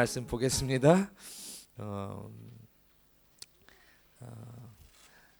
말씀 0.00 0.26
보겠습니다. 0.26 1.12
어, 1.76 2.32
어, 4.20 4.74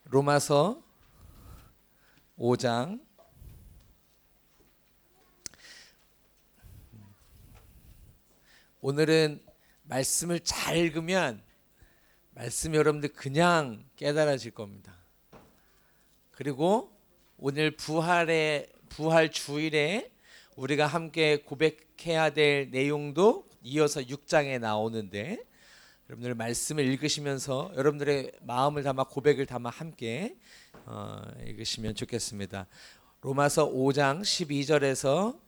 로마서 0.04 0.82
5장 2.38 3.00
오늘은 8.82 9.42
말씀을 9.84 10.40
잘 10.40 10.76
읽으면 10.76 11.42
말씀 12.32 12.74
여러분들 12.74 13.14
그냥 13.14 13.88
깨달아질 13.96 14.50
겁니다. 14.50 14.94
그리고 16.32 16.94
오늘 17.38 17.70
부활의 17.78 18.70
부활 18.90 19.30
주일에 19.30 20.12
우리가 20.54 20.86
함께 20.86 21.38
고백해야 21.38 22.34
될 22.34 22.70
내용도 22.70 23.49
이어서 23.62 24.00
6장에 24.00 24.58
나오는데 24.58 25.38
여러분들 26.08 26.34
말씀을 26.34 26.84
읽으시면서 26.84 27.72
여러분들의 27.76 28.32
마음을 28.42 28.82
담아 28.82 29.04
고백을 29.04 29.46
담아 29.46 29.70
함께 29.70 30.36
어, 30.86 31.22
읽으시면 31.46 31.94
좋겠습니다. 31.94 32.66
로마서 33.20 33.70
5장 33.70 34.22
12절에서 34.22 35.38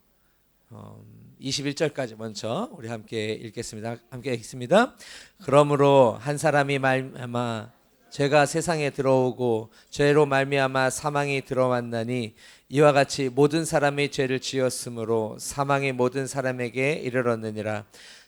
어, 0.69 1.05
21절까지 1.41 2.15
먼저 2.15 2.69
우리 2.71 2.87
함께 2.87 3.33
읽겠습니다. 3.33 3.97
함께 4.09 4.33
읽습니다. 4.35 4.95
그러므로 5.43 6.17
한 6.19 6.37
사람이 6.37 6.79
말마 6.79 7.71
죄가 8.13 8.45
세상에 8.45 8.91
들어오고 8.91 9.71
죄로 9.89 10.27
말미암아 10.27 10.91
사망이 10.91 11.41
들어왔나니 11.41 12.35
이와 12.69 12.91
같이 12.91 13.29
모든 13.29 13.65
사람이 13.65 14.11
죄를 14.11 14.39
지었으므로 14.39 15.37
사망이 15.39 15.93
모든 15.93 16.27
사람에게 16.27 16.93
이르렀느니라. 16.93 17.85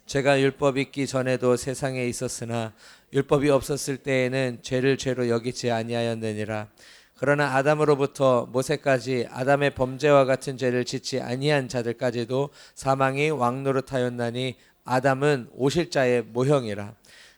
죄가 0.08 0.42
율법 0.42 0.80
있기 0.80 1.06
전에도 1.06 1.56
세상에 1.56 2.04
있었으나 2.08 2.74
율법이 3.14 3.52
없었을 3.52 3.98
때에는 3.98 4.64
죄를 4.64 4.98
죄로 4.98 5.30
여기지 5.30 5.70
아니하였느니라. 5.70 6.68
그러나 7.18 7.56
아담으로부터 7.56 8.48
모세까지 8.52 9.28
아담의 9.30 9.76
범죄와 9.76 10.26
같은 10.26 10.58
죄를 10.58 10.84
짓지 10.86 11.22
아니한 11.22 11.70
자들까지도 11.70 12.50
사망이 12.74 13.30
왕노릇하였나니 13.30 14.56
아담은 14.84 15.50
오실자의 15.54 16.24
모형이라 16.24 16.96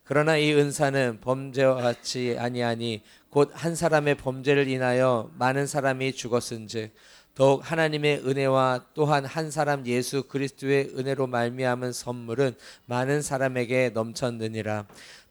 그러나 0.08 0.38
이 0.38 0.54
은사는 0.54 1.20
범죄와 1.22 1.76
같이 1.82 2.38
아니하니 2.40 3.02
곧 3.30 3.52
한 3.54 3.76
사람의 3.76 4.16
범죄를 4.16 4.68
인하여 4.70 5.30
많은 5.38 5.68
사람이 5.68 6.14
죽었은즉 6.14 6.94
더욱 7.36 7.70
하나님의 7.70 8.24
은혜와 8.26 8.86
또한 8.96 9.26
한 9.26 9.52
사람 9.52 9.86
예수 9.86 10.24
그리스도의 10.24 10.92
은혜로 10.98 11.28
말미암은 11.28 11.92
선물은 11.94 12.56
많은 12.86 13.22
사람에게 13.22 13.92
넘쳤느니라 13.94 14.88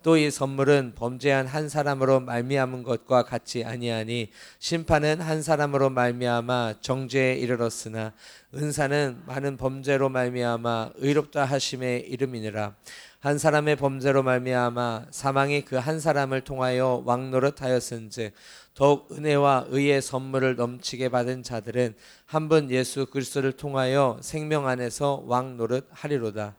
또 0.06 0.16
이 0.16 0.30
선물은 0.30 0.92
범죄한 0.94 1.48
한 1.48 1.68
사람으로 1.68 2.20
말미암은 2.20 2.84
것과 2.84 3.24
같이 3.24 3.64
아니하니 3.64 4.30
심판은 4.60 5.20
한 5.20 5.42
사람으로 5.42 5.90
말미암아 5.90 6.74
정죄에 6.80 7.34
이르렀으나 7.34 8.12
은사는 8.54 9.22
많은 9.26 9.56
범죄로 9.56 10.08
말미암아 10.08 10.92
의롭다 10.94 11.44
하심의 11.44 12.02
이름이니라 12.08 12.76
한 13.18 13.38
사람의 13.38 13.74
범죄로 13.74 14.22
말미암아 14.22 15.06
사망이 15.10 15.62
그 15.62 15.74
한 15.76 15.98
사람을 15.98 16.42
통하여 16.42 17.02
왕노릇하였은즉 17.04 18.32
더욱 18.74 19.10
은혜와 19.10 19.66
의의 19.70 20.02
선물을 20.02 20.54
넘치게 20.54 21.08
받은 21.08 21.42
자들은 21.42 21.96
한 22.26 22.48
분 22.48 22.70
예수 22.70 23.06
그리스도를 23.06 23.52
통하여 23.52 24.18
생명 24.22 24.68
안에서 24.68 25.24
왕노릇하리로다. 25.26 26.54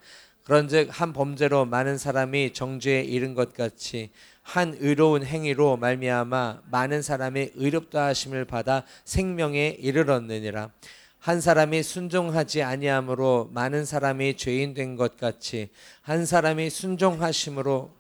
그런즉 0.48 0.88
한 0.94 1.12
범죄로 1.12 1.66
많은 1.66 1.98
사람이 1.98 2.54
정죄에 2.54 3.02
이른 3.02 3.34
것 3.36 3.54
같이 3.54 4.12
한 4.42 4.78
의로운 4.80 5.26
행위로 5.26 5.76
말미암아 5.76 6.62
많은 6.72 7.02
사람이 7.02 7.50
의롭다 7.56 8.06
하심을 8.06 8.46
받아 8.46 8.86
생명에 9.04 9.76
이르렀느니라. 9.78 10.72
한 11.20 11.42
사람이 11.42 11.84
순종하지 11.84 12.64
아니함으로 12.64 13.50
많은 13.52 13.84
사람이 13.84 14.38
죄인 14.38 14.74
된 14.74 14.96
것 14.96 15.18
같이 15.18 15.68
한 16.02 16.26
사람이 16.26 16.70
순종하심으로 16.70 17.92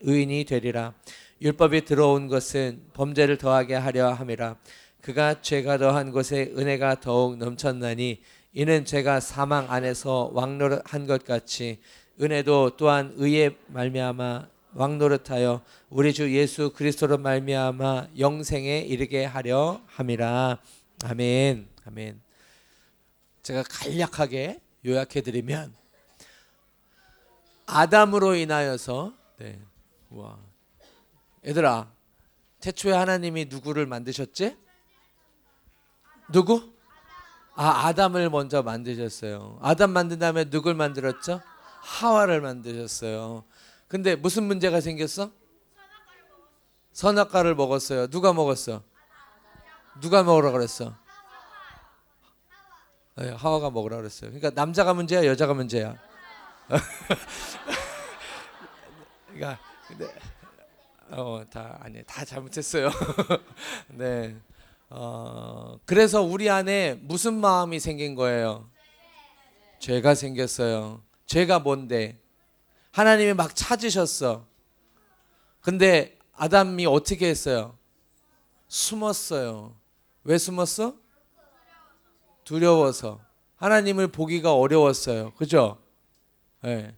의인이 0.00 0.46
되리라. 0.46 0.94
율법이 1.42 1.84
들어온 1.84 2.28
것은 2.28 2.82
범죄를 2.94 3.36
더하게 3.36 3.74
하려 3.74 4.10
함이라. 4.10 4.56
그가 5.02 5.42
죄가 5.42 5.76
더한 5.76 6.12
곳에 6.12 6.54
은혜가 6.56 7.00
더욱 7.00 7.36
넘쳤나니 7.36 8.22
이는 8.58 8.86
죄가 8.86 9.20
사망 9.20 9.70
안에서 9.70 10.30
왕노릇한 10.32 11.06
것 11.06 11.26
같이 11.26 11.78
은혜도 12.18 12.78
또한 12.78 13.12
의의 13.16 13.54
말미암아 13.66 14.48
왕노릇하여 14.72 15.62
우리 15.90 16.14
주 16.14 16.34
예수 16.34 16.72
그리스도로 16.72 17.18
말미암아 17.18 18.08
영생에 18.18 18.78
이르게 18.78 19.26
하려 19.26 19.82
함이라. 19.84 20.58
아멘. 21.04 21.68
아멘. 21.84 22.22
제가 23.42 23.62
간략하게 23.62 24.58
요약해 24.86 25.20
드리면 25.20 25.74
아담으로 27.66 28.36
인하여서 28.36 29.12
네. 29.36 29.60
와. 30.08 30.38
얘들아. 31.46 31.92
태초에 32.60 32.94
하나님이 32.94 33.48
누구를 33.50 33.84
만드셨지? 33.84 34.56
누구? 36.32 36.75
아, 37.56 37.86
아담을 37.86 38.28
먼저 38.28 38.62
만드셨어요. 38.62 39.58
아담 39.62 39.90
만든 39.90 40.18
다음에 40.18 40.44
누굴 40.44 40.74
만들었죠? 40.74 41.40
하와를 41.80 42.42
만드셨어요. 42.42 43.44
근데 43.88 44.14
무슨 44.14 44.44
문제가 44.44 44.82
생겼어? 44.82 45.30
선악과를 46.92 47.54
먹었어요. 47.54 48.08
누가 48.08 48.34
먹었어? 48.34 48.82
누가 50.00 50.22
먹으라 50.22 50.50
그랬어? 50.50 50.94
네, 53.16 53.30
하와가 53.30 53.70
먹으라 53.70 53.96
그랬어요. 53.96 54.30
그러니까 54.30 54.50
남자가 54.50 54.92
문제야, 54.92 55.24
여자가 55.24 55.54
문제야. 55.54 55.96
그러니까 59.28 59.58
근데 59.88 60.12
어다 61.10 61.78
아니 61.80 62.02
다 62.04 62.24
잘못했어요. 62.24 62.90
네. 63.88 64.36
어 64.88 65.78
그래서 65.84 66.22
우리 66.22 66.48
안에 66.48 66.94
무슨 67.02 67.34
마음이 67.34 67.80
생긴 67.80 68.14
거예요? 68.14 68.68
죄가 69.78 70.14
생겼어요. 70.14 71.02
죄가 71.26 71.58
뭔데? 71.58 72.18
하나님이 72.92 73.34
막 73.34 73.54
찾으셨어. 73.54 74.46
근데 75.60 76.18
아담이 76.32 76.86
어떻게 76.86 77.28
했어요? 77.28 77.76
숨었어요. 78.68 79.76
왜 80.24 80.38
숨었어? 80.38 80.94
두려워서. 82.44 83.20
하나님을 83.56 84.08
보기가 84.08 84.54
어려웠어요. 84.54 85.32
그죠? 85.34 85.82
네. 86.62 86.94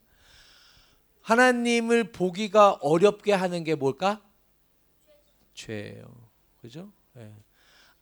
하나님을 1.23 2.12
보기가 2.12 2.79
어렵게 2.81 3.33
하는 3.33 3.65
게 3.65 3.75
뭘까? 3.75 4.21
죄예요. 5.55 6.05
그죠? 6.61 6.91
네. 7.12 7.35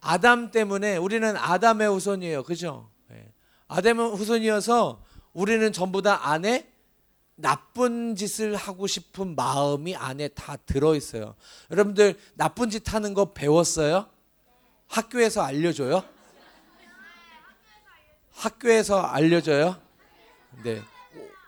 아담 0.06 0.52
때문에 0.52 0.96
우리는 0.96 1.36
아담의 1.36 1.88
후손이에요. 1.88 2.44
그죠? 2.44 2.88
네. 3.08 3.28
아담의 3.66 4.16
후손이어서 4.16 5.02
우리는 5.32 5.72
전부 5.72 6.00
다 6.00 6.30
안에 6.30 6.70
나쁜 7.34 8.14
짓을 8.14 8.54
하고 8.54 8.86
싶은 8.86 9.34
마음이 9.34 9.96
안에 9.96 10.28
다 10.28 10.56
들어 10.64 10.94
있어요. 10.94 11.34
여러분들 11.72 12.18
나쁜 12.34 12.70
짓 12.70 12.94
하는 12.94 13.14
거 13.14 13.32
배웠어요? 13.32 14.06
학교에서 14.86 15.42
알려줘요? 15.42 16.04
학교에서 18.32 19.00
알려줘요? 19.00 19.76
네. 20.62 20.80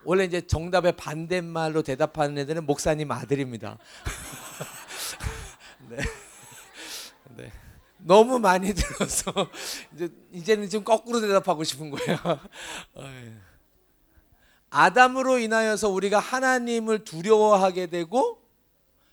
원래 0.05 0.25
이제 0.25 0.41
정답의 0.41 0.97
반대말로 0.97 1.83
대답하는 1.83 2.37
애들은 2.39 2.67
목사님 2.67 3.13
아들입니다. 3.13 3.79
네. 5.91 5.99
네. 7.99 8.05
너무 8.07 8.39
많이 8.39 8.73
들어서 8.75 9.33
이제 9.95 10.09
이제는 10.33 10.71
좀 10.71 10.85
거꾸로 10.85 11.21
대답하고 11.21 11.65
싶은 11.65 11.91
거예요. 11.91 12.19
아담으로 14.71 15.39
인하여서 15.39 15.89
우리가 15.89 16.19
하나님을 16.19 17.05
두려워하게 17.05 17.87
되고 17.87 18.39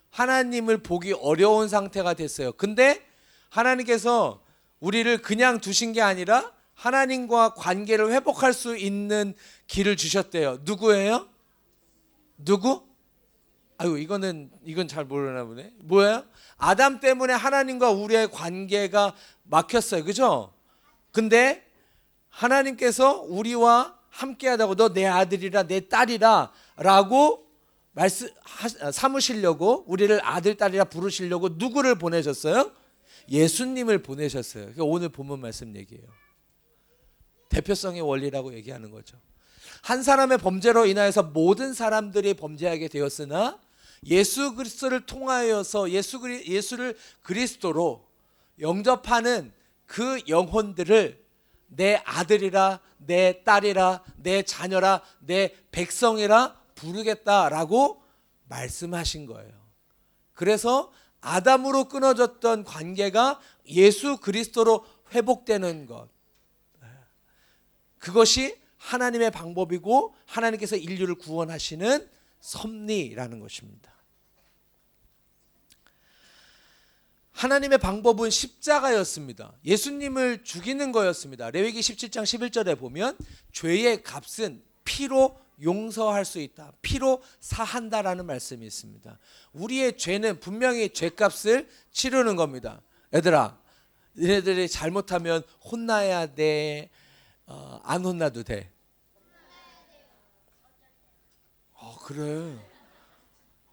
하나님을 0.10 0.80
보기 0.80 1.14
어려운 1.14 1.68
상태가 1.68 2.14
됐어요. 2.14 2.52
근데 2.54 3.06
하나님께서 3.50 4.42
우리를 4.80 5.22
그냥 5.22 5.60
두신 5.60 5.94
게 5.94 6.02
아니라 6.02 6.52
하나님과 6.74 7.54
관계를 7.54 8.12
회복할 8.12 8.54
수 8.54 8.78
있는 8.78 9.34
길을 9.68 9.96
주셨대요. 9.96 10.60
누구예요? 10.62 11.28
누구? 12.38 12.86
아유 13.78 13.98
이거는 13.98 14.52
이건 14.64 14.88
잘 14.88 15.06
모르나 15.06 15.44
보네. 15.44 15.72
뭐예요? 15.84 16.24
아담 16.58 17.00
때문에 17.00 17.34
하나님과 17.34 17.92
우리의 17.92 18.32
관계가 18.32 19.14
막혔어요. 19.44 20.04
그죠? 20.06 20.54
근데 21.12 21.66
하나님께서 22.30 23.22
우리와 23.22 23.98
함께하다고 24.10 24.76
너 24.76 24.90
내 24.94 25.06
아들이라 25.06 25.64
내 25.64 25.88
딸이라라고 25.90 27.46
말씀 27.92 28.30
하- 28.44 28.92
삼으시려고 28.92 29.84
우리를 29.88 30.20
아들 30.24 30.56
딸이라 30.56 30.86
부르시려고 30.86 31.50
누구를 31.50 31.96
보내셨어요? 31.98 32.72
예수님을 33.30 34.04
보내셨어요. 34.04 34.72
오늘 34.80 35.10
본문 35.10 35.40
말씀 35.42 35.76
얘기예요. 35.76 36.04
대표성의 37.50 38.02
원리라고 38.02 38.54
얘기하는 38.54 38.92
거죠. 38.92 39.18
한 39.82 40.04
사람의 40.04 40.38
범죄로 40.40 40.86
인하여서 40.86 41.24
모든 41.24 41.74
사람들이 41.74 42.34
범죄하게 42.36 42.88
되었으나 42.88 43.60
예수 44.06 44.56
그리스도를 44.56 45.06
통하여서 45.06 45.92
예수 45.92 46.20
그리, 46.20 46.46
예수를 46.48 46.98
그리스도로 47.22 48.08
영접하는 48.60 49.54
그 49.86 50.22
영혼들을 50.28 51.24
내 51.68 52.02
아들이라 52.06 52.80
내 52.98 53.44
딸이라 53.44 54.04
내 54.18 54.44
자녀라 54.44 55.02
내 55.20 55.54
백성이라 55.72 56.60
부르겠다라고 56.76 58.02
말씀하신 58.48 59.26
거예요. 59.26 59.52
그래서 60.34 60.92
아담으로 61.22 61.86
끊어졌던 61.86 62.64
관계가 62.64 63.40
예수 63.68 64.18
그리스도로 64.18 64.86
회복되는 65.14 65.88
것. 65.88 66.10
그것이 67.98 68.56
하나님의 68.78 69.32
방법이고 69.32 70.16
하나님께서 70.28 70.76
인류를 70.76 71.16
구원하시는 71.16 72.08
섭리라는 72.46 73.40
것입니다. 73.40 73.92
하나님의 77.32 77.80
방법은 77.80 78.30
십자가였습니다. 78.30 79.54
예수님을 79.66 80.44
죽이는 80.44 80.92
거였습니다. 80.92 81.50
레위기 81.50 81.82
17장 81.82 82.24
11절에 82.24 82.80
보면 82.80 83.18
죄의 83.52 84.04
값은 84.04 84.64
피로 84.86 85.38
용서할 85.62 86.24
수 86.24 86.40
있다. 86.40 86.72
피로 86.82 87.22
사한다라는 87.40 88.26
말씀이 88.26 88.66
있습니다. 88.66 89.18
우리의 89.54 89.98
죄는 89.98 90.40
분명히 90.40 90.90
죄값을 90.90 91.68
치르는 91.92 92.36
겁니다. 92.36 92.82
얘들아, 93.14 93.60
너네들이 94.14 94.70
잘못하면 94.70 95.44
혼나야 95.64 96.36
돼. 96.36 96.90
어, 97.48 97.82
안 97.84 98.06
혼나도 98.06 98.44
돼. 98.44 98.72
아 101.86 101.88
그래. 102.06 102.56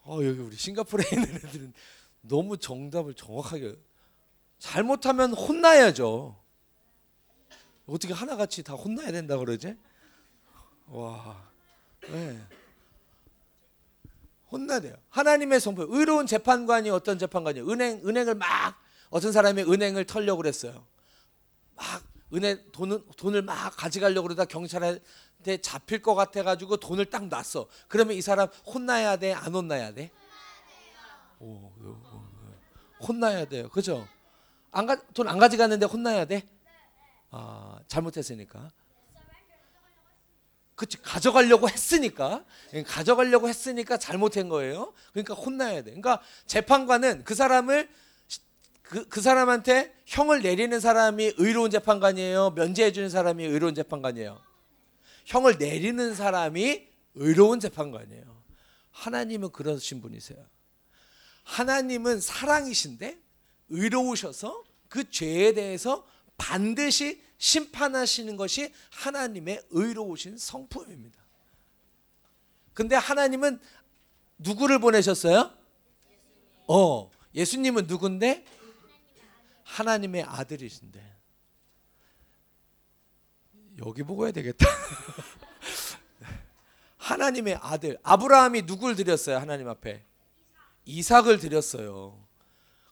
어 0.04 0.18
여기 0.22 0.40
우리 0.40 0.56
싱가포르에 0.56 1.04
있는 1.12 1.34
애들은 1.34 1.74
너무 2.22 2.56
정답을 2.56 3.12
정확하게 3.12 3.76
잘못하면 4.58 5.34
혼나야죠. 5.34 6.34
어떻게 7.86 8.14
하나같이 8.14 8.62
다 8.62 8.72
혼나야 8.72 9.12
된다 9.12 9.36
그러지? 9.36 9.76
와, 10.86 11.42
네. 12.08 12.40
혼나야 14.50 14.80
돼요. 14.80 14.96
하나님의 15.10 15.60
성품, 15.60 15.88
의로운 15.90 16.26
재판관이 16.26 16.88
어떤 16.88 17.18
재판관이요? 17.18 17.68
은행 17.68 18.00
은행을 18.02 18.36
막 18.36 18.80
어떤 19.10 19.30
사람이 19.30 19.64
은행을 19.64 20.06
털려고 20.06 20.38
그랬어요. 20.38 20.86
막 21.76 22.02
은행 22.32 22.58
돈은 22.72 23.04
돈을 23.18 23.42
막 23.42 23.76
가져가려고 23.76 24.28
그러다 24.28 24.46
경찰한테 24.46 25.02
잡힐 25.60 26.02
것 26.02 26.14
같아 26.14 26.42
가지고 26.42 26.76
돈을 26.76 27.06
딱 27.06 27.26
놨어. 27.26 27.66
그러면 27.88 28.16
이 28.16 28.22
사람 28.22 28.48
혼나야 28.66 29.16
돼, 29.16 29.32
안 29.32 29.54
혼나야 29.54 29.92
돼? 29.92 30.10
오, 31.40 31.46
오, 31.46 31.70
오, 31.88 33.04
혼나야 33.04 33.44
돼요. 33.46 33.68
그죠? 33.68 34.06
안돈 34.70 35.28
안 35.28 35.38
가져갔는데 35.38 35.86
혼나야 35.86 36.24
돼? 36.24 36.48
아, 37.30 37.78
잘못했으니까. 37.88 38.70
그치 40.74 41.00
가져가려고 41.00 41.68
했으니까 41.68 42.44
가져가려고 42.86 43.48
했으니까 43.48 43.98
잘못한 43.98 44.48
거예요. 44.48 44.92
그러니까 45.12 45.34
혼나야 45.34 45.82
돼. 45.82 45.92
그러니까 45.92 46.20
재판관은 46.46 47.24
그 47.24 47.34
사람을 47.34 47.88
그, 48.82 49.08
그 49.08 49.20
사람한테 49.20 49.94
형을 50.06 50.42
내리는 50.42 50.78
사람이 50.78 51.34
의로운 51.36 51.70
재판관이에요. 51.70 52.50
면제해 52.50 52.92
주는 52.92 53.08
사람이 53.08 53.44
의로운 53.44 53.74
재판관이에요. 53.74 54.38
형을 55.24 55.58
내리는 55.58 56.14
사람이 56.14 56.88
의로운 57.14 57.60
재판관이에요. 57.60 58.42
하나님은 58.90 59.50
그러신 59.52 60.00
분이세요. 60.00 60.44
하나님은 61.44 62.20
사랑이신데 62.20 63.18
의로우셔서 63.68 64.64
그 64.88 65.10
죄에 65.10 65.54
대해서 65.54 66.06
반드시 66.36 67.22
심판하시는 67.38 68.36
것이 68.36 68.72
하나님의 68.90 69.62
의로우신 69.70 70.38
성품입니다. 70.38 71.20
근데 72.74 72.96
하나님은 72.96 73.60
누구를 74.38 74.78
보내셨어요? 74.78 75.52
어, 76.68 77.10
예수님은 77.34 77.86
누군데? 77.86 78.44
하나님의 79.64 80.22
아들이신데. 80.22 81.12
여기 83.86 84.02
보고 84.02 84.24
해야 84.24 84.32
되겠다. 84.32 84.66
하나님의 86.98 87.58
아들 87.60 87.98
아브라함이 88.02 88.62
누굴 88.62 88.94
드렸어요? 88.94 89.38
하나님 89.38 89.68
앞에 89.68 90.04
이삭을 90.84 91.38
드렸어요. 91.38 92.18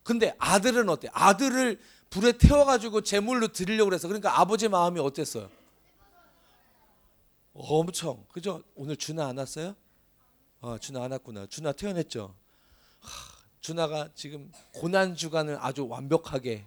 근데 0.03 0.35
아들은 0.37 0.89
어때? 0.89 1.09
아들을 1.13 1.79
불에 2.09 2.33
태워 2.33 2.65
가지고 2.65 3.01
제물로 3.01 3.47
드리려고 3.49 3.89
그래서 3.89 4.07
그러니까 4.07 4.39
아버지 4.39 4.67
마음이 4.67 4.99
어땠어요? 4.99 5.49
엄청 7.53 8.25
그죠? 8.29 8.63
오늘 8.75 8.97
준아 8.97 9.27
안 9.27 9.37
왔어요? 9.37 9.75
어, 10.59 10.77
준아 10.77 11.03
안 11.03 11.11
왔구나. 11.11 11.47
준아. 11.47 11.73
하, 12.99 13.31
준아가 13.61 14.09
지금 14.13 14.51
고난 14.73 15.15
주간을 15.15 15.57
아주 15.59 15.87
완벽하게 15.87 16.65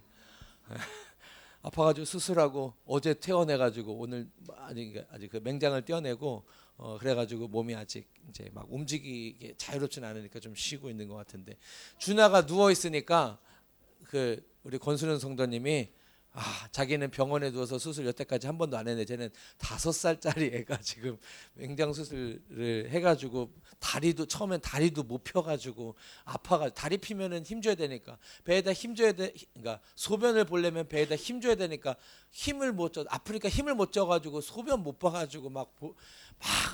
아파가지고 1.64 2.04
수술하고 2.04 2.74
어제 2.84 3.14
퇴원해가지고 3.14 3.94
오늘 3.98 4.28
아직 4.58 5.02
아직 5.10 5.30
그 5.30 5.38
맹장을 5.42 5.82
떼어내고 5.82 6.44
어 6.76 6.98
그래가지고 6.98 7.48
몸이 7.48 7.74
아직 7.74 8.06
이제 8.28 8.50
막 8.52 8.66
움직이기 8.70 9.54
자유롭진 9.56 10.04
않으니까 10.04 10.40
좀 10.40 10.54
쉬고 10.54 10.90
있는 10.90 11.08
것 11.08 11.14
같은데. 11.14 11.56
준아가 11.98 12.44
누워 12.44 12.70
있으니까 12.70 13.38
그 14.04 14.46
우리 14.62 14.76
권수는 14.76 15.18
성도님이 15.18 15.88
아 16.36 16.68
자기는 16.72 17.12
병원에 17.12 17.52
누워서 17.52 17.78
수술 17.78 18.06
여태까지 18.06 18.48
한 18.48 18.58
번도 18.58 18.76
안 18.76 18.88
했는데 18.88 19.04
쟤는 19.06 19.30
다섯 19.56 19.92
살짜리 19.92 20.46
애가 20.52 20.78
지금 20.78 21.16
맹장 21.54 21.92
수술을 21.92 22.88
해가지고 22.90 23.52
다리도 23.78 24.26
처음엔 24.26 24.60
다리도 24.60 25.04
못 25.04 25.22
펴가지고 25.22 25.94
아파가 26.24 26.74
다리 26.74 26.98
피면은 26.98 27.44
힘줘야 27.44 27.76
되니까 27.76 28.18
배에다 28.42 28.72
힘줘야 28.72 29.12
돼 29.12 29.32
그러니까 29.52 29.80
소변을 29.94 30.44
보려면 30.44 30.88
배에다 30.88 31.14
힘줘야 31.14 31.54
되니까 31.54 31.94
힘을 32.32 32.72
못 32.72 32.92
줘 32.94 33.04
아프니까 33.08 33.48
힘을 33.48 33.76
못 33.76 33.92
줘가지고 33.92 34.40
소변 34.40 34.82
못 34.82 34.98
봐가지고 34.98 35.50
막막 35.50 35.94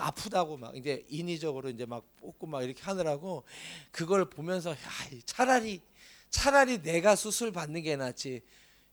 아프다고 0.00 0.56
막 0.56 0.74
이제 0.74 1.04
인위적으로 1.08 1.68
이제 1.68 1.84
막 1.84 2.04
뽑고 2.16 2.46
막 2.46 2.62
이렇게 2.62 2.82
하느라고 2.82 3.44
그걸 3.90 4.24
보면서 4.30 4.70
야 4.70 4.76
차라리 5.26 5.80
차라리 6.30 6.80
내가 6.82 7.16
수술 7.16 7.52
받는 7.52 7.82
게 7.82 7.96
낫지. 7.96 8.42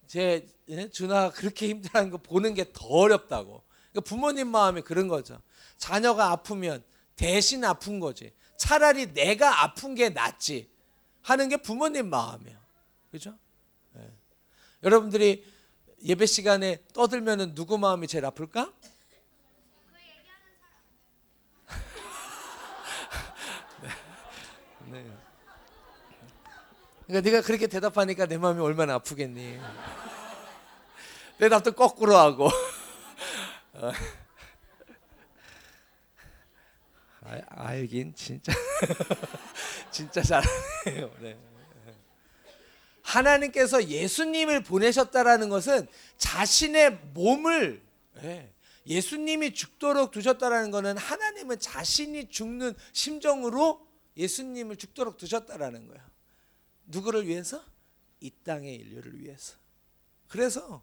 제 0.08 0.48
예? 0.70 0.90
준아가 0.90 1.32
그렇게 1.32 1.68
힘들어하는 1.70 2.12
거 2.12 2.18
보는 2.18 2.54
게 2.54 2.66
더 2.74 2.86
어렵다고. 2.88 3.64
그러니까 3.92 4.10
부모님 4.10 4.48
마음이 4.50 4.82
그런 4.82 5.08
거죠. 5.08 5.42
자녀가 5.78 6.32
아프면 6.32 6.84
대신 7.16 7.64
아픈 7.64 8.00
거지. 8.00 8.34
차라리 8.58 9.14
내가 9.14 9.64
아픈 9.64 9.96
게 9.96 10.10
낫지 10.10 10.70
하는 11.22 11.50
게 11.50 11.58
부모님 11.58 12.10
마음이에요. 12.10 12.58
그죠? 13.12 13.38
네. 13.94 14.10
여러분들이 14.84 15.44
예배 16.04 16.26
시간에 16.26 16.84
떠들면은 16.94 17.56
누구 17.56 17.78
마음이 17.78 18.08
제일 18.08 18.26
아플까? 18.26 18.72
네. 23.82 23.90
네. 24.92 25.18
그러니까 27.08 27.30
네가 27.30 27.42
그렇게 27.42 27.68
대답하니까 27.68 28.26
내 28.26 28.38
마음이 28.38 28.62
얼마나 28.62 28.96
아프겠니? 28.96 29.60
대답도 31.40 31.72
거꾸로 31.72 32.18
하고. 32.18 32.50
어. 33.74 33.92
아, 37.22 37.42
알긴 37.50 38.14
진짜 38.14 38.54
진짜 39.92 40.22
잘하네요. 40.22 41.12
네. 41.22 41.38
하나님께서 43.02 43.86
예수님을 43.86 44.64
보내셨다라는 44.64 45.48
것은 45.50 45.88
자신의 46.18 47.00
몸을 47.14 47.82
예, 48.24 48.52
예수님이 48.86 49.54
죽도록 49.54 50.12
두셨다라는 50.12 50.72
것은 50.72 50.98
하나님은 50.98 51.60
자신이 51.60 52.30
죽는 52.30 52.74
심정으로 52.92 53.86
예수님을 54.18 54.76
죽도록 54.76 55.18
두셨다라는 55.18 55.88
거예요. 55.88 56.17
누구를 56.88 57.28
위해서? 57.28 57.64
이 58.20 58.32
땅의 58.44 58.76
인류를 58.76 59.20
위해서. 59.22 59.56
그래서 60.28 60.82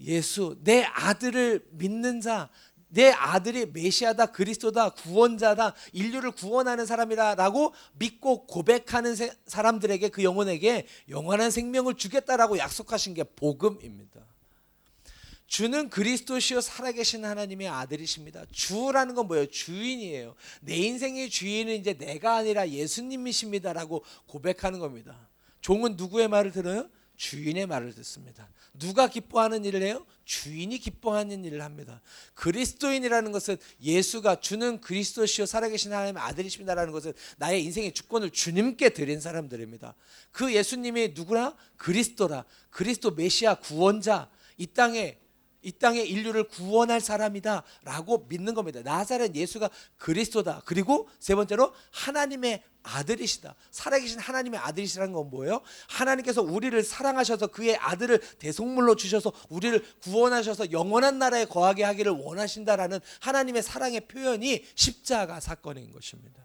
예수 0.00 0.56
내 0.64 0.82
아들을 0.84 1.66
믿는 1.72 2.20
자 2.20 2.48
내 2.92 3.10
아들이 3.12 3.66
메시아다 3.66 4.26
그리스도다 4.26 4.90
구원자다 4.90 5.74
인류를 5.92 6.32
구원하는 6.32 6.86
사람이다라고 6.86 7.72
믿고 7.94 8.46
고백하는 8.46 9.14
세- 9.14 9.32
사람들에게 9.46 10.08
그 10.08 10.24
영혼에게 10.24 10.86
영원한 11.08 11.52
생명을 11.52 11.94
주겠다라고 11.94 12.58
약속하신 12.58 13.14
게 13.14 13.22
복음입니다. 13.22 14.20
주는 15.50 15.90
그리스도시요 15.90 16.60
살아계신 16.60 17.24
하나님의 17.24 17.66
아들이십니다. 17.66 18.44
주라는 18.52 19.16
건 19.16 19.26
뭐예요? 19.26 19.46
주인이에요. 19.46 20.36
내 20.60 20.76
인생의 20.76 21.28
주인은 21.28 21.74
이제 21.74 21.92
내가 21.94 22.36
아니라 22.36 22.68
예수님이십니다라고 22.68 24.04
고백하는 24.28 24.78
겁니다. 24.78 25.28
종은 25.60 25.96
누구의 25.96 26.28
말을 26.28 26.52
들어요? 26.52 26.88
주인의 27.16 27.66
말을 27.66 27.92
듣습니다. 27.96 28.48
누가 28.74 29.08
기뻐하는 29.08 29.64
일을 29.64 29.82
해요? 29.82 30.06
주인이 30.24 30.78
기뻐하는 30.78 31.44
일을 31.44 31.62
합니다. 31.62 32.00
그리스도인이라는 32.34 33.32
것은 33.32 33.56
예수가 33.82 34.40
주는 34.40 34.80
그리스도시요 34.80 35.46
살아계신 35.46 35.92
하나님의 35.92 36.22
아들이십니다라는 36.22 36.92
것은 36.92 37.12
나의 37.38 37.64
인생의 37.64 37.92
주권을 37.92 38.30
주님께 38.30 38.90
드린 38.90 39.20
사람들입니다. 39.20 39.96
그 40.30 40.54
예수님이 40.54 41.14
누구나 41.16 41.56
그리스도라. 41.76 42.44
그리스도 42.70 43.10
메시아 43.10 43.56
구원자 43.56 44.30
이 44.56 44.68
땅에 44.68 45.18
이 45.62 45.72
땅의 45.72 46.08
인류를 46.08 46.44
구원할 46.44 47.00
사람이다라고 47.00 48.26
믿는 48.28 48.54
겁니다. 48.54 48.80
나사렛 48.82 49.34
예수가 49.34 49.68
그리스도다. 49.98 50.62
그리고 50.64 51.08
세 51.18 51.34
번째로 51.34 51.74
하나님의 51.90 52.62
아들이시다. 52.82 53.54
살아계신 53.70 54.18
하나님의 54.20 54.58
아들이시라는 54.60 55.12
건 55.12 55.28
뭐예요? 55.30 55.60
하나님께서 55.88 56.40
우리를 56.40 56.82
사랑하셔서 56.82 57.48
그의 57.48 57.76
아들을 57.76 58.20
대속물로 58.38 58.96
주셔서 58.96 59.32
우리를 59.50 59.84
구원하셔서 60.02 60.72
영원한 60.72 61.18
나라에 61.18 61.44
거하게 61.44 61.84
하기를 61.84 62.12
원하신다라는 62.12 63.00
하나님의 63.20 63.62
사랑의 63.62 64.08
표현이 64.08 64.64
십자가 64.74 65.40
사건인 65.40 65.90
것입니다. 65.90 66.42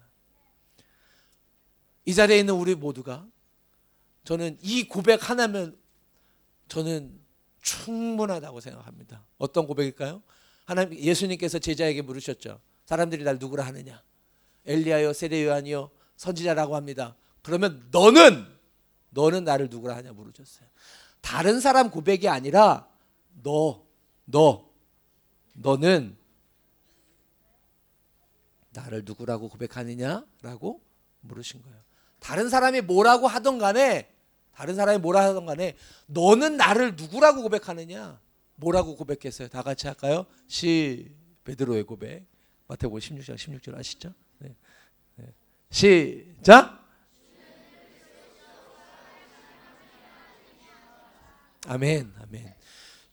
이 2.04 2.14
자리에 2.14 2.38
있는 2.38 2.54
우리 2.54 2.74
모두가 2.74 3.26
저는 4.24 4.58
이 4.60 4.86
고백 4.86 5.30
하나면 5.30 5.78
저는 6.68 7.25
충분하다고 7.66 8.60
생각합니다. 8.60 9.24
어떤 9.38 9.66
고백일까요? 9.66 10.22
하나님 10.64 10.98
예수님께서 10.98 11.58
제자에게 11.58 12.02
물으셨죠. 12.02 12.60
사람들이 12.84 13.24
날 13.24 13.38
누구라 13.38 13.64
하느냐? 13.66 14.02
엘리야요, 14.64 15.12
세례 15.12 15.44
요한이요, 15.44 15.90
선지자라고 16.16 16.76
합니다. 16.76 17.16
그러면 17.42 17.88
너는 17.90 18.46
너는 19.10 19.44
나를 19.44 19.68
누구라 19.68 19.96
하냐 19.96 20.12
물으셨어요. 20.12 20.68
다른 21.20 21.60
사람 21.60 21.90
고백이 21.90 22.28
아니라 22.28 22.88
너, 23.42 23.84
너, 24.24 24.70
너는 25.54 26.16
나를 28.70 29.02
누구라고 29.04 29.48
고백하느냐라고 29.48 30.80
물으신 31.22 31.62
거예요. 31.62 31.78
다른 32.20 32.48
사람이 32.48 32.82
뭐라고 32.82 33.26
하던 33.26 33.58
간에 33.58 34.12
다른 34.56 34.74
사람이 34.74 34.98
뭐라 34.98 35.22
하던 35.24 35.44
간에 35.44 35.76
너는 36.06 36.56
나를 36.56 36.96
누구라고 36.96 37.42
고백하느냐? 37.42 38.18
뭐라고 38.54 38.96
고백했어요? 38.96 39.48
다 39.48 39.62
같이 39.62 39.86
할까요? 39.86 40.24
시 40.48 41.14
베드로의 41.44 41.84
고백. 41.84 42.24
마태복음 42.66 42.98
16장 42.98 43.36
16절 43.36 43.78
아시죠? 43.78 44.14
네. 44.38 44.56
네. 45.16 45.26
시작. 45.68 46.82
아멘. 51.66 52.14
아멘. 52.22 52.54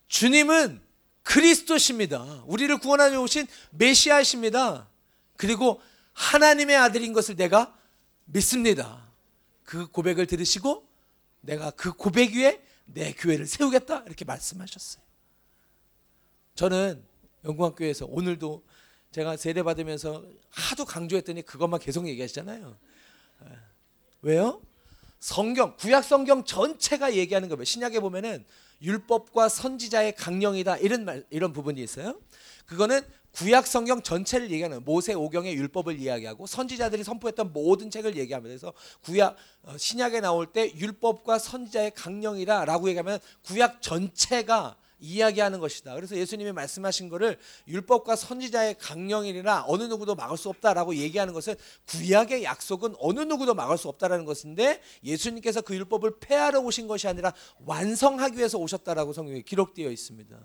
주님은 0.07 0.81
그리스도십니다. 1.23 2.43
우리를 2.45 2.77
구원하려 2.77 3.21
오신 3.21 3.47
메시아이십니다. 3.71 4.88
그리고 5.35 5.81
하나님의 6.13 6.77
아들인 6.77 7.12
것을 7.12 7.35
내가 7.35 7.77
믿습니다. 8.25 9.12
그 9.65 9.88
고백을 9.88 10.25
들으시고 10.25 10.92
내가 11.43 11.71
그 11.71 11.93
고백 11.93 12.33
위에 12.33 12.63
내 12.85 13.13
교회를 13.13 13.45
세우겠다 13.45 14.03
이렇게 14.05 14.25
말씀하셨어요. 14.25 15.03
저는 16.55 17.03
영광교회에서 17.43 18.05
오늘도 18.05 18.63
제가 19.12 19.38
세례 19.38 19.62
받으면서 19.62 20.25
하도 20.50 20.85
강조했더니 20.85 21.43
그것만 21.43 21.79
계속 21.79 22.07
얘기하시잖아요. 22.07 22.77
예. 23.45 23.59
왜요? 24.21 24.62
성경 25.19 25.75
구약 25.77 26.03
성경 26.03 26.43
전체가 26.43 27.13
얘기하는 27.15 27.50
거예요. 27.50 27.63
신약에 27.63 28.00
보면은 28.00 28.45
율법과 28.84 29.50
선지자의 29.50 30.16
강령이다 30.16 30.78
이런 30.78 31.06
말 31.06 31.25
이런 31.30 31.54
부분이 31.54 31.82
있어요. 31.82 32.20
그거는 32.66 33.02
구약 33.32 33.66
성경 33.66 34.04
전체를 34.04 34.52
얘기하는. 34.52 34.84
모세 34.86 35.13
오경의 35.13 35.56
율법을 35.56 36.00
이야기하고 36.00 36.46
선지자들이 36.46 37.04
선포했던 37.04 37.52
모든 37.52 37.90
책을. 37.90 38.13
그래서 38.13 38.74
구약 39.02 39.36
어, 39.63 39.78
신약에 39.78 40.20
나올 40.22 40.46
때 40.46 40.72
율법과 40.75 41.40
선지자의 41.40 41.92
강령이다라고 41.96 42.90
얘기하면 42.90 43.20
구약 43.44 43.82
전체가 43.82 44.75
이야기하는 45.03 45.60
것이다. 45.60 45.93
그래서 45.95 46.15
예수님이 46.15 46.53
말씀하신 46.53 47.10
거를 47.10 47.38
율법과 47.67 48.15
선지자의 48.15 48.77
강령이라 48.79 49.65
어느 49.67 49.83
누구도 49.83 50.15
막을 50.15 50.38
수 50.38 50.48
없다라고 50.50 50.95
얘기하는 50.95 51.33
것은 51.33 51.55
구약의 51.88 52.45
약속은 52.45 52.95
어느 53.00 53.19
누구도 53.19 53.53
막을 53.53 53.77
수 53.77 53.89
없다라는 53.89 54.24
것인데 54.24 54.81
예수님께서 55.03 55.62
그 55.62 55.75
율법을 55.75 56.19
폐하러 56.19 56.62
오신 56.62 56.88
것이 56.88 57.07
아니라 57.07 57.33
완성하기 57.65 58.38
위해서 58.38 58.57
오셨다라고 58.57 59.12
성경에 59.12 59.41
기록되어 59.41 59.91
있습니다. 59.91 60.39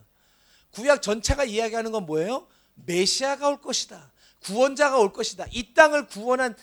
구약 0.73 1.03
전체가 1.03 1.45
이야기하는 1.45 1.93
건 1.93 2.05
뭐예요? 2.05 2.49
메시아가 2.75 3.49
올 3.49 3.61
것이다. 3.61 4.13
구원자가 4.41 4.99
올 4.99 5.13
것이다. 5.13 5.47
이 5.53 5.73
땅을 5.73 6.09
구원한 6.09 6.55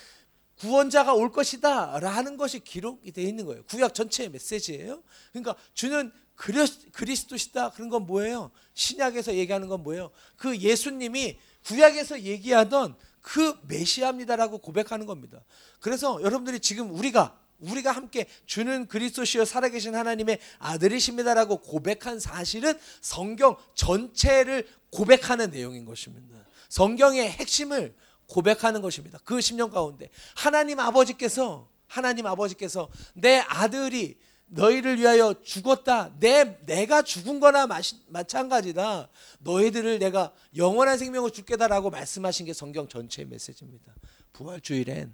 구원자가 0.60 1.14
올 1.14 1.32
것이다 1.32 2.00
라는 2.00 2.38
것이 2.38 2.60
기록이 2.60 3.12
되어 3.12 3.26
있는 3.26 3.46
거예요. 3.46 3.64
구약 3.66 3.94
전체의 3.94 4.30
메시지예요. 4.30 5.02
그러니까 5.32 5.56
주는 5.74 6.12
그리스- 6.36 6.92
그리스도시다. 6.92 7.72
그런 7.72 7.90
건 7.90 8.06
뭐예요? 8.06 8.52
신약에서 8.74 9.36
얘기하는 9.36 9.68
건 9.68 9.84
뭐예요? 9.84 10.12
그 10.38 10.58
예수님이 10.58 11.40
구약에서 11.66 12.22
얘기하던 12.22 12.96
그 13.22 13.58
메시아입니다라고 13.68 14.60
고백하는 14.60 15.06
겁니다. 15.06 15.44
그래서 15.80 16.22
여러분들이 16.22 16.60
지금 16.60 16.92
우리가 16.94 17.40
우리가 17.60 17.92
함께 17.92 18.28
주는 18.46 18.86
그리스도시여 18.86 19.46
살아계신 19.46 19.96
하나님의 19.96 20.40
아들이십니다라고 20.60 21.62
고백한 21.62 22.20
사실은 22.20 22.78
성경 23.02 23.56
전체를 23.76 24.68
고백하는 24.92 25.52
내용인 25.52 25.86
것입니다. 25.86 26.46
성경의 26.70 27.32
핵심을 27.32 27.96
고백하는 28.28 28.82
것입니다. 28.82 29.20
그 29.24 29.38
10년 29.38 29.72
가운데 29.72 30.10
하나님 30.36 30.80
아버지께서 30.80 31.70
하나님 31.88 32.26
아버지께서 32.26 32.90
내 33.14 33.38
아들이 33.40 34.18
너희를 34.48 35.00
위하여 35.00 35.34
죽었다. 35.44 36.12
내 36.20 36.58
내가 36.66 37.02
죽은 37.02 37.40
거나 37.40 37.68
마시, 37.68 37.96
마찬가지다. 38.08 39.10
너희들을 39.40 40.00
내가 40.00 40.32
영원한 40.56 40.98
생명을 40.98 41.32
줄게다라고 41.32 41.90
말씀하신 41.90 42.46
게 42.46 42.54
성경 42.54 42.88
전체의 42.88 43.28
메시지입니다. 43.28 43.94
부활 44.34 44.62
주일엔 44.62 45.12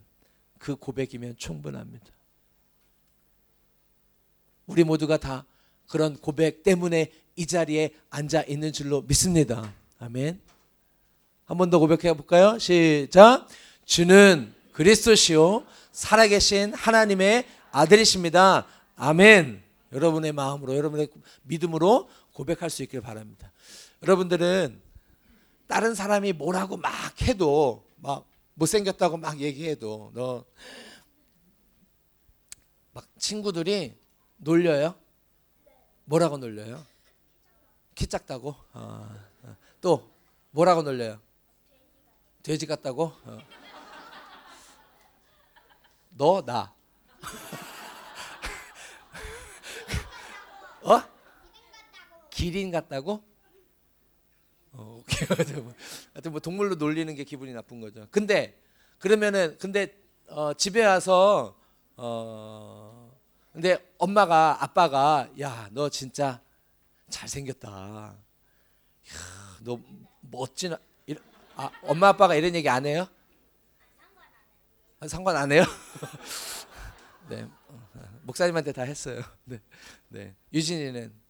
그 0.59 0.75
고백이면 0.75 1.37
충분합니다. 1.37 2.05
우리 4.67 4.83
모두가 4.83 5.17
다 5.17 5.45
그런 5.87 6.17
고백 6.17 6.63
때문에 6.63 7.11
이 7.35 7.45
자리에 7.45 7.93
앉아 8.09 8.43
있는 8.43 8.71
줄로 8.71 9.01
믿습니다. 9.01 9.73
아멘. 9.99 10.39
한 11.45 11.57
번 11.57 11.69
더 11.69 11.79
고백해 11.79 12.13
볼까요? 12.13 12.57
시작. 12.59 13.47
주는 13.85 14.53
그리스도시요 14.73 15.65
살아계신 15.91 16.73
하나님의 16.73 17.45
아들이십니다. 17.71 18.65
아멘. 19.01 19.63
여러분의 19.91 20.31
마음으로 20.31 20.75
여러분의 20.75 21.09
믿음으로 21.43 22.09
고백할 22.33 22.69
수 22.69 22.83
있길 22.83 23.01
바랍니다. 23.01 23.51
여러분들은 24.03 24.81
다른 25.67 25.95
사람이 25.95 26.33
뭐라고 26.33 26.77
막 26.77 26.91
해도 27.23 27.85
막 27.97 28.27
못생겼다고 28.53 29.17
막 29.17 29.39
얘기해도 29.39 30.11
너 30.13 30.45
막 32.93 33.07
친구들이 33.17 33.97
놀려요? 34.37 34.95
뭐라고 36.05 36.37
놀려요? 36.37 36.85
키 37.95 38.07
작다고? 38.07 38.55
어, 38.73 39.15
어. 39.43 39.55
또 39.79 40.11
뭐라고 40.51 40.81
놀려요? 40.81 41.19
돼지 42.43 42.65
같다고? 42.65 43.13
어. 43.23 43.37
너 46.09 46.41
나. 46.45 46.73
어? 50.83 51.01
기린 52.41 52.71
같다고? 52.71 53.23
어, 54.71 55.03
뭐, 55.61 55.73
하여튼 56.11 56.31
뭐 56.31 56.39
동물로 56.39 56.73
놀리는 56.73 57.13
게 57.13 57.23
기분이 57.23 57.53
나쁜 57.53 57.79
거죠. 57.79 58.07
근데 58.09 58.59
그러면은 58.97 59.59
근데 59.59 59.95
어, 60.27 60.51
집에 60.55 60.83
와서 60.83 61.55
어 61.97 63.15
근데 63.53 63.77
엄마가 63.99 64.57
아빠가 64.59 65.29
야 65.39 65.69
너 65.71 65.87
진짜 65.89 66.41
잘생겼다. 67.09 67.69
야, 67.69 68.17
너 69.59 69.79
멋진 70.21 70.75
아, 71.55 71.69
엄마 71.83 72.07
아빠가 72.07 72.33
이런 72.33 72.55
얘기 72.55 72.67
안 72.67 72.87
해요? 72.87 73.07
아, 74.99 75.07
상관 75.07 75.35
안 75.37 75.51
해요? 75.51 75.63
네. 77.29 77.47
목사님한테 78.23 78.71
다 78.71 78.81
했어요. 78.81 79.21
네. 79.45 79.61
네. 80.07 80.35
유진이는 80.51 81.20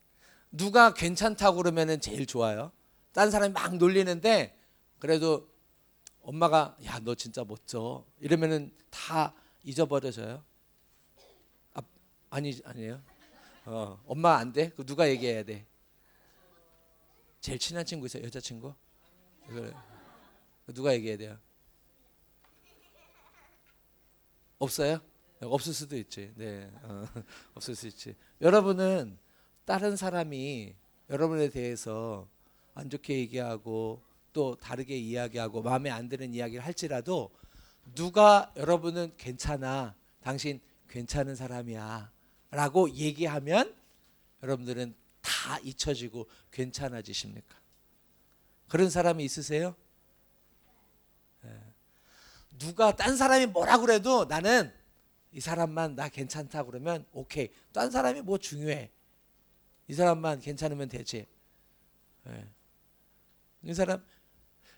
누가 0.52 0.94
괜찮다고 0.94 1.58
그러면은 1.58 2.02
제일 2.02 2.26
좋아요. 2.26 2.72
딴 3.14 3.32
사람이 3.32 3.54
막 3.54 3.76
놀리는데 3.78 4.58
그래도 5.00 5.50
엄마가 6.22 6.78
야 6.86 7.00
너 7.00 7.16
진짜 7.16 7.44
멋져 7.44 8.06
이러면은 8.20 8.72
다 8.90 9.34
잊어버려져요. 9.64 10.44
아, 11.74 11.82
아니 12.30 12.60
아니에요. 12.64 13.02
어, 13.66 14.02
엄마 14.06 14.38
안 14.38 14.52
돼? 14.54 14.70
그 14.70 14.86
누가 14.86 15.10
얘기해야 15.10 15.44
돼? 15.44 15.66
제일 17.40 17.58
친한 17.58 17.86
친구 17.86 18.06
있어요? 18.06 18.24
여자친구? 18.24 18.74
그래. 19.48 19.74
누가 20.68 20.94
얘기해야 20.94 21.18
돼요? 21.18 21.38
없어요? 24.60 25.00
없을 25.42 25.74
수도 25.74 25.98
있지. 25.98 26.32
네, 26.36 26.72
어, 26.84 27.06
없을 27.56 27.76
수 27.76 27.88
있지. 27.88 28.16
여러분은 28.42 29.18
다른 29.66 29.96
사람이 29.96 30.76
여러분에 31.10 31.50
대해서 31.50 32.28
안 32.74 32.90
좋게 32.90 33.18
얘기하고 33.20 34.02
또 34.34 34.56
다르게 34.56 34.98
이야기하고 34.98 35.62
마음에 35.62 35.90
안 35.90 36.10
드는 36.10 36.34
이야기를 36.34 36.64
할지라도 36.64 37.32
누가 37.96 38.52
여러분은 38.56 39.14
괜찮아, 39.18 39.96
당신 40.22 40.62
괜찮은 40.88 41.36
사람이야 41.36 42.12
라고 42.52 42.90
얘기하면 42.90 43.76
여러분들은 44.44 44.96
다 45.22 45.60
잊혀지고 45.60 46.28
괜찮아지십니까? 46.52 47.56
그런 48.68 48.90
사람이 48.90 49.24
있으세요? 49.24 49.76
누가 52.58 52.96
딴 52.96 53.18
사람이 53.18 53.48
뭐라 53.48 53.80
그래도 53.80 54.26
나는 54.26 54.72
이 55.32 55.40
사람만 55.40 55.96
나 55.96 56.10
괜찮다 56.10 56.64
그러면 56.64 57.06
오케이. 57.12 57.50
딴 57.72 57.90
사람이 57.90 58.22
뭐 58.22 58.38
중요해? 58.38 58.92
이 59.88 59.94
사람만 59.94 60.40
괜찮으면 60.42 60.88
되지. 60.90 61.28
예. 62.28 62.54
이 63.64 63.74
사람 63.74 64.04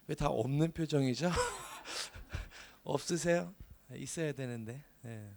왜 0.07 0.15
다 0.15 0.27
없는 0.27 0.71
표정이죠? 0.73 1.29
없으세요? 2.83 3.53
있어야 3.95 4.33
되는데. 4.33 4.83
예. 5.05 5.31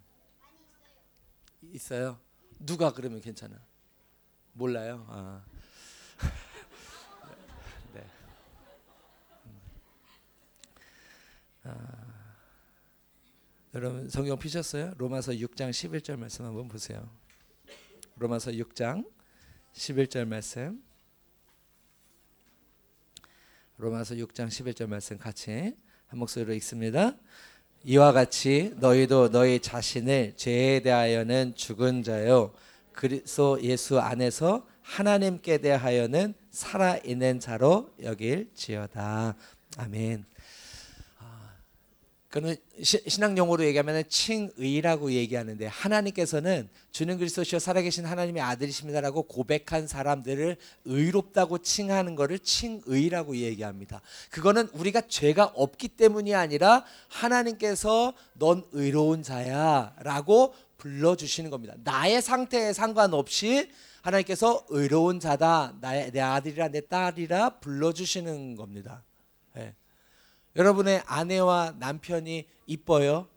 있어요. 1.63 2.19
누가 2.59 2.93
그러면 2.93 3.21
괜찮아? 3.21 3.57
몰라요. 4.53 5.05
아. 5.09 5.45
네. 7.93 8.07
음. 9.47 9.61
아. 11.65 12.07
여러분 13.75 14.09
성경 14.09 14.39
피셨어요? 14.39 14.95
로마서 14.97 15.33
6장 15.33 15.71
11절 15.71 16.17
말씀 16.17 16.45
한번 16.47 16.67
보세요. 16.67 17.09
로마서 18.17 18.53
6장 18.53 19.07
11절 19.77 20.27
말씀. 20.27 20.83
로마서 23.77 24.15
6장 24.15 24.49
11절 24.49 24.89
말씀 24.89 25.19
같이 25.19 25.75
한 26.07 26.19
목소리로 26.19 26.55
읽습니다. 26.55 27.15
이와 27.85 28.13
같이 28.13 28.73
너희도 28.77 29.31
너희 29.31 29.61
자신을 29.61 30.33
죄에 30.37 30.81
대하여는 30.81 31.55
죽은 31.55 32.03
자요 32.03 32.55
그리스도 32.93 33.63
예수 33.63 34.01
안에서 34.01 34.67
하나님께 34.81 35.59
대하여는 35.59 36.35
살아 36.51 36.97
있는 37.05 37.39
자로 37.39 37.95
여길지어다. 38.03 39.37
아멘. 39.77 40.25
그는 42.37 42.55
신앙 42.83 43.39
용어로 43.39 43.65
얘기하면 43.65 44.05
칭의라고 44.11 45.13
얘기하는데 45.13 45.69
하나님께서는 45.69 46.69
주는 46.91 47.17
그리스도시여 47.17 47.59
살아계신 47.59 48.05
하나님의 48.05 48.43
아들이십니다라고 48.43 49.23
고백한 49.23 49.87
사람들을 49.87 50.59
의롭다고 50.85 51.57
칭하는 51.57 52.15
것을 52.15 52.39
칭의라고 52.41 53.39
얘기합니다. 53.39 54.03
그거는 54.29 54.69
우리가 54.75 55.01
죄가 55.09 55.47
없기 55.55 55.89
때문이 55.89 56.35
아니라 56.35 56.85
하나님께서 57.09 58.13
넌 58.35 58.63
의로운 58.73 59.23
자야라고 59.23 60.55
불러주시는 60.77 61.49
겁니다. 61.49 61.73
나의 61.85 62.21
상태에 62.21 62.75
상관없이 62.75 63.71
하나님께서 64.03 64.67
의로운 64.69 65.21
자다, 65.21 65.77
나의 65.81 66.13
내 66.13 66.21
아들이라 66.21 66.69
내 66.69 66.83
딸이라 66.83 67.61
불러주시는 67.61 68.57
겁니다. 68.57 69.03
네. 69.55 69.75
여러분의 70.57 71.03
아내와 71.07 71.75
남편이 71.79 72.49
이뻐요? 72.67 73.29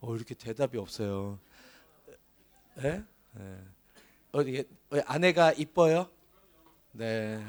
어, 0.00 0.14
이렇게 0.14 0.34
대답이 0.34 0.76
없어요. 0.76 1.38
예? 2.84 3.02
예. 3.40 3.58
어디 4.32 4.68
아내가 5.06 5.52
이뻐요? 5.52 6.10
네. 6.92 7.42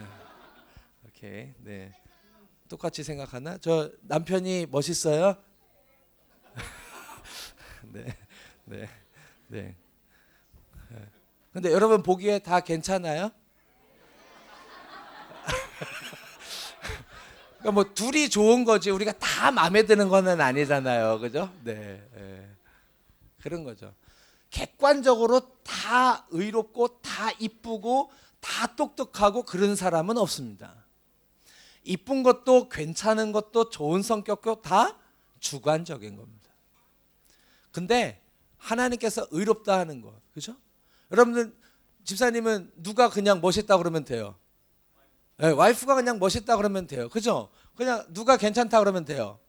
오케이. 1.05 1.53
네. 1.59 1.93
똑같이 2.69 3.03
생각하나? 3.03 3.57
저 3.57 3.91
남편이 4.03 4.67
멋있어요? 4.71 5.35
네. 7.91 8.17
네. 8.63 8.89
네. 9.47 9.75
근데 11.51 11.73
여러분 11.73 12.03
보기에 12.03 12.39
다 12.39 12.61
괜찮아요? 12.61 13.31
그러니까 17.59 17.71
뭐 17.71 17.93
둘이 17.93 18.29
좋은 18.29 18.63
거지 18.63 18.89
우리가 18.89 19.11
다 19.13 19.51
마음에 19.51 19.83
드는 19.83 20.09
거는 20.09 20.39
아니잖아요. 20.39 21.19
그죠? 21.19 21.53
네. 21.63 22.01
네. 22.15 22.49
그런 23.41 23.63
거죠. 23.63 23.93
객관적으로 24.49 25.41
다 25.63 26.25
의롭고 26.31 26.99
다 27.01 27.31
이쁘고 27.39 28.11
다 28.39 28.75
똑똑하고 28.75 29.43
그런 29.43 29.75
사람은 29.75 30.17
없습니다. 30.17 30.73
이쁜 31.83 32.23
것도 32.23 32.69
괜찮은 32.69 33.31
것도 33.31 33.69
좋은 33.69 34.01
성격도 34.01 34.61
다 34.61 34.97
주관적인 35.39 36.15
겁니다. 36.15 36.49
근데 37.71 38.21
하나님께서 38.57 39.27
의롭다 39.31 39.77
하는 39.79 40.01
거. 40.01 40.13
그죠? 40.33 40.55
여러분들 41.11 41.55
집사님은 42.03 42.71
누가 42.77 43.09
그냥 43.09 43.41
멋있다 43.41 43.77
그러면 43.77 44.05
돼요. 44.05 44.35
네, 45.39 45.51
와이프가 45.51 45.95
그냥 45.95 46.19
멋있다 46.19 46.57
그러면 46.57 46.85
돼요. 46.85 47.07
그죠? 47.07 47.49
그냥 47.77 48.05
누가 48.09 48.35
괜찮다 48.35 48.79
그러면 48.79 49.05
돼요. 49.05 49.39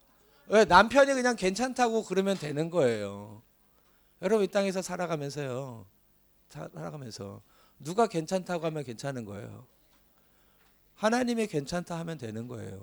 왜 0.47 0.63
남편이 0.63 1.13
그냥 1.13 1.35
괜찮다고 1.35 2.05
그러면 2.05 2.37
되는 2.37 2.69
거예요. 2.69 3.41
여러분 4.21 4.45
이 4.45 4.47
땅에서 4.47 4.81
살아가면서요. 4.81 5.85
살아가면서 6.49 7.41
누가 7.77 8.07
괜찮다고 8.07 8.65
하면 8.67 8.85
괜찮은 8.85 9.25
거예요. 9.25 9.67
하나님이 10.95 11.47
괜찮다 11.47 11.99
하면 11.99 12.17
되는 12.17 12.47
거예요. 12.47 12.79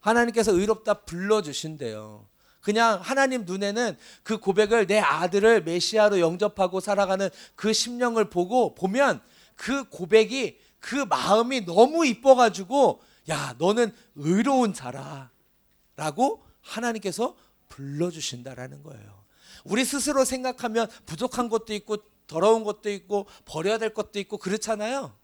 하나님께서 0.00 0.52
의롭다 0.52 1.04
불러 1.04 1.42
주신대요. 1.42 2.26
그냥 2.62 3.00
하나님 3.02 3.44
눈에는 3.44 3.98
그 4.22 4.38
고백을 4.38 4.86
내 4.86 4.98
아들을 4.98 5.64
메시아로 5.64 6.20
영접하고 6.20 6.80
살아가는 6.80 7.28
그 7.54 7.74
심령을 7.74 8.30
보고 8.30 8.74
보면 8.74 9.20
그 9.62 9.88
고백이 9.88 10.58
그 10.80 10.96
마음이 10.96 11.64
너무 11.64 12.04
이뻐가지고 12.04 13.00
야 13.28 13.54
너는 13.58 13.94
의로운 14.16 14.74
자라라고 14.74 16.42
하나님께서 16.60 17.36
불러주신다라는 17.68 18.82
거예요. 18.82 19.22
우리 19.62 19.84
스스로 19.84 20.24
생각하면 20.24 20.88
부족한 21.06 21.48
것도 21.48 21.74
있고 21.74 21.98
더러운 22.26 22.64
것도 22.64 22.90
있고 22.90 23.28
버려야 23.44 23.78
될 23.78 23.94
것도 23.94 24.18
있고 24.18 24.36
그렇잖아요. 24.36 25.16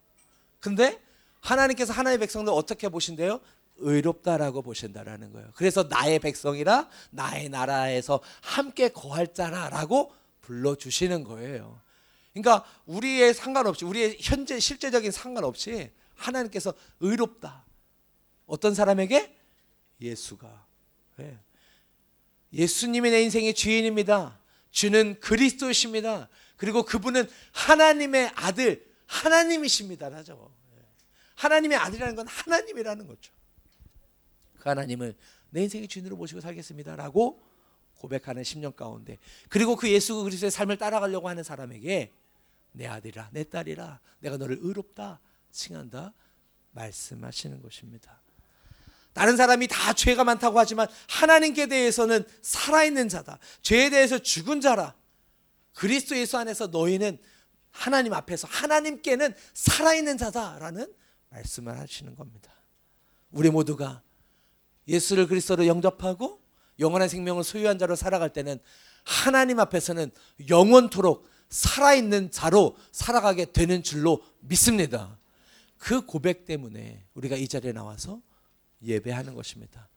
근데 0.60 1.02
하나님께서 1.40 1.92
하나님의 1.92 2.20
백성들 2.20 2.52
어떻게 2.52 2.88
보신대요? 2.88 3.40
의롭다라고 3.78 4.62
보신다라는 4.62 5.32
거예요. 5.32 5.50
그래서 5.56 5.82
나의 5.82 6.20
백성이라 6.20 6.88
나의 7.10 7.48
나라에서 7.48 8.20
함께 8.40 8.90
거할 8.90 9.34
자라라고 9.34 10.12
불러 10.42 10.76
주시는 10.76 11.24
거예요. 11.24 11.80
그러니까 12.42 12.64
우리의 12.86 13.34
상관없이 13.34 13.84
우리의 13.84 14.18
현재 14.20 14.58
실제적인 14.60 15.10
상관없이 15.10 15.90
하나님께서 16.14 16.72
의롭다. 17.00 17.64
어떤 18.46 18.74
사람에게 18.74 19.36
예수가 20.00 20.66
네. 21.16 21.38
예수님이 22.52 23.10
내 23.10 23.22
인생의 23.22 23.54
주인입니다. 23.54 24.40
주는 24.70 25.18
그리스도십니다. 25.20 26.28
그리고 26.56 26.82
그분은 26.84 27.28
하나님의 27.52 28.32
아들, 28.34 28.86
하나님이십니다라죠. 29.06 30.50
예. 30.76 30.84
하나님의 31.34 31.76
아들이라는 31.78 32.16
건 32.16 32.26
하나님이라는 32.26 33.06
거죠. 33.06 33.32
그 34.58 34.68
하나님을 34.68 35.14
내 35.50 35.62
인생의 35.64 35.88
주인으로 35.88 36.16
모시고 36.16 36.40
살겠습니다라고 36.40 37.42
고백하는 37.98 38.42
10년 38.42 38.74
가운데 38.74 39.18
그리고 39.48 39.76
그 39.76 39.90
예수 39.90 40.22
그리스도의 40.22 40.50
삶을 40.50 40.78
따라가려고 40.78 41.28
하는 41.28 41.42
사람에게 41.42 42.12
내 42.72 42.86
아들이라 42.86 43.30
내 43.32 43.44
딸이라 43.44 44.00
내가 44.20 44.36
너를 44.36 44.58
의롭다 44.60 45.20
칭한다 45.50 46.14
말씀하시는 46.72 47.62
것입니다. 47.62 48.20
다른 49.12 49.36
사람이 49.36 49.66
다 49.66 49.92
죄가 49.94 50.22
많다고 50.22 50.58
하지만 50.60 50.86
하나님께 51.08 51.66
대해서는 51.66 52.24
살아있는 52.40 53.08
자다. 53.08 53.38
죄에 53.62 53.90
대해서 53.90 54.18
죽은 54.18 54.60
자라. 54.60 54.94
그리스도 55.74 56.16
예수 56.16 56.38
안에서 56.38 56.68
너희는 56.68 57.18
하나님 57.70 58.12
앞에서 58.12 58.46
하나님께는 58.48 59.34
살아있는 59.54 60.18
자다라는 60.18 60.92
말씀을 61.30 61.78
하시는 61.78 62.14
겁니다. 62.14 62.52
우리 63.30 63.50
모두가 63.50 64.02
예수를 64.86 65.26
그리스도로 65.26 65.66
영접하고 65.66 66.40
영원한 66.78 67.08
생명을 67.08 67.44
소유한 67.44 67.78
자로 67.78 67.96
살아갈 67.96 68.32
때는 68.32 68.58
하나님 69.04 69.58
앞에서는 69.58 70.10
영원토록 70.48 71.28
살아있는 71.48 72.30
자로 72.30 72.76
살아가게 72.92 73.46
되는 73.52 73.82
줄로 73.82 74.22
믿습니다. 74.40 75.18
그 75.78 76.04
고백 76.04 76.44
때문에 76.44 77.04
우리가 77.14 77.36
이 77.36 77.48
자리에 77.48 77.72
나와서 77.72 78.20
예배하는 78.82 79.34
것입니다. 79.34 79.88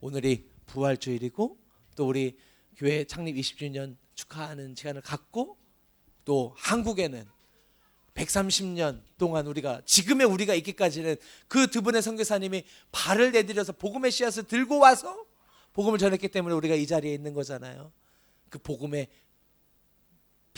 오늘이 0.00 0.48
부활주일이고 0.66 1.58
또 1.96 2.06
우리 2.08 2.38
교회 2.76 3.04
창립 3.04 3.36
20주년 3.36 3.96
축하하는 4.14 4.74
시간을 4.74 5.02
갖고 5.02 5.58
또 6.24 6.54
한국에는 6.56 7.26
130년 8.14 9.02
동안 9.18 9.46
우리가 9.46 9.82
지금의 9.84 10.26
우리가 10.26 10.54
있기까지는 10.54 11.16
그 11.48 11.66
두 11.66 11.82
분의 11.82 12.02
선교사님이 12.02 12.64
발을 12.92 13.32
내디뎌서 13.32 13.72
복음의 13.72 14.10
씨앗을 14.10 14.44
들고 14.44 14.78
와서 14.78 15.24
복음을 15.72 15.98
전했기 15.98 16.28
때문에 16.28 16.54
우리가 16.54 16.74
이 16.74 16.86
자리에 16.86 17.14
있는 17.14 17.32
거잖아요. 17.34 17.92
그 18.48 18.58
복음의 18.58 19.08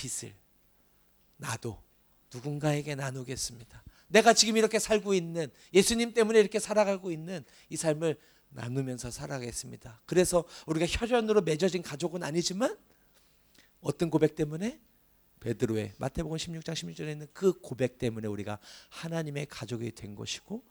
빛을 0.03 0.35
나도 1.37 1.81
누군가에게 2.35 2.95
나누겠습니다. 2.95 3.85
내가 4.09 4.33
지금 4.35 4.57
이렇게 4.57 4.79
살고 4.79 5.15
있는 5.15 5.51
예수님 5.73 6.13
때문에 6.13 6.41
이렇게 6.41 6.59
살아가고 6.59 7.13
있는 7.13 7.45
이 7.69 7.77
삶을 7.77 8.19
나누면서 8.51 9.11
살아가겠습니다. 9.11 10.03
그래서 10.07 10.45
우리가 10.67 10.87
혈연으로 10.87 11.43
맺어진 11.43 11.83
가족은 11.83 12.23
아니지만 12.23 12.77
어떤 13.81 14.11
고백 14.11 14.35
때문에 14.35 14.81
베드로의 15.41 15.95
마태복음 15.99 16.37
16장 16.37 16.73
16절에 16.73 17.13
있는 17.13 17.27
그 17.33 17.53
고백 17.61 17.99
때문에 17.99 18.29
우리가 18.29 18.59
하나님의 18.91 19.47
가족이 19.47 19.93
된 19.93 20.15
것이고 20.15 20.63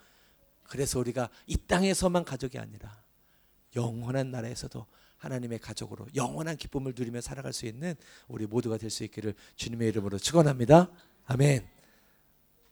그래서 0.63 0.99
우리가 0.99 1.29
이 1.47 1.57
땅에서만 1.57 2.23
가족이 2.23 2.57
아니라 2.57 3.03
영원한 3.75 4.31
나라에서도 4.31 4.85
하나님의 5.21 5.59
가족으로 5.59 6.07
영원한 6.15 6.57
기쁨을 6.57 6.93
누리며 6.97 7.21
살아갈 7.21 7.53
수 7.53 7.67
있는 7.67 7.93
우리 8.27 8.47
모두가 8.47 8.77
될 8.77 8.89
수 8.89 9.03
있기를 9.03 9.35
주님의 9.55 9.87
이름으로 9.89 10.17
축원합니다. 10.17 10.89
아멘. 11.25 11.65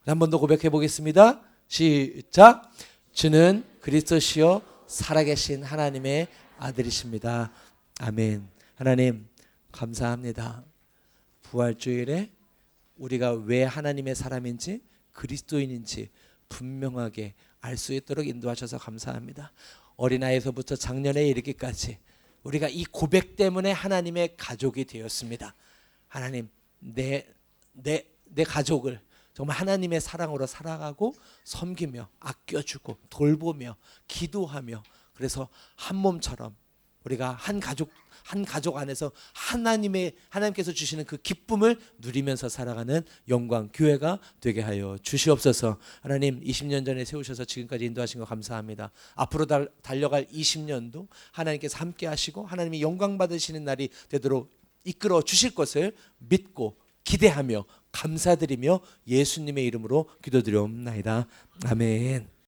한 0.06 0.18
번 0.20 0.30
더 0.32 0.40
고백해 0.40 0.70
보겠습니다. 0.70 1.42
시작. 1.68 2.72
주는 3.14 3.64
그리스도시요 3.82 4.62
살아계신 4.88 5.64
하나님의 5.64 6.28
아들이십니다. 6.58 7.52
아멘. 8.00 8.48
하나님 8.76 9.28
감사합니다. 9.72 10.64
부활주일에 11.44 12.32
우리가 12.98 13.32
왜 13.34 13.64
하나님의 13.64 14.16
사람인지 14.16 14.82
그리스도인인지 15.14 16.10
분명하게 16.50 17.36
알 17.62 17.78
수 17.78 17.94
있도록 17.94 18.26
인도하셔서 18.28 18.80
감사합니다. 18.80 19.52
어린아이에서부터 19.98 20.76
작년에 20.76 21.28
이르기까지 21.28 22.00
우리가 22.50 22.68
이 22.68 22.84
고백 22.86 23.36
때문에 23.36 23.72
하나님의 23.72 24.36
가족이 24.38 24.86
되었습니다. 24.86 25.56
하나님 26.08 26.50
내 26.80 27.26
내 27.74 28.06
내 28.32 28.44
가족을 28.44 29.02
정말 29.34 29.58
하나님의 29.58 30.02
사랑으로 30.02 30.46
살아가고 30.46 31.16
섬기며 31.44 32.10
아껴주고 32.20 32.98
돌보며 33.10 33.76
기도하며 34.08 34.84
그래서 35.14 35.50
한 35.76 35.96
몸처럼 35.98 36.56
우리가 37.04 37.32
한 37.32 37.60
가족 37.60 37.90
한 38.24 38.46
가족 38.46 38.78
안에서 38.78 39.12
하나님의 39.34 40.14
하나님께서 40.30 40.72
주시는 40.72 41.06
그 41.06 41.18
기쁨을 41.18 41.80
누리면서 41.98 42.48
살아가는 42.48 43.02
영광 43.28 43.70
교회가 43.74 44.20
되게 44.40 44.62
하여 44.62 44.98
주시옵소서. 45.02 45.80
하나님 46.02 46.40
20년 46.42 46.86
전에 46.86 47.06
세우셔서 47.06 47.46
지금까지 47.46 47.86
인도하신 47.86 48.20
거 48.20 48.26
감사합니다. 48.26 48.92
앞으로 49.16 49.48
달, 49.48 49.70
달려갈 49.82 50.26
20년도 50.28 51.08
하나님께서 51.32 51.80
함께 51.80 52.06
하시고 52.06 52.46
하나님이 52.46 52.82
영광 52.84 53.18
받으시는 53.18 53.64
날이 53.64 53.90
되도록 54.10 54.52
이끌어 54.84 55.24
주실 55.24 55.56
것을 55.56 55.96
믿고 56.20 56.78
기대하며 57.04 57.66
감사드리며 57.92 58.80
예수님의 59.08 59.66
이름으로 59.66 60.08
기도드리옵나이다. 60.22 61.28
아멘. 61.66 62.39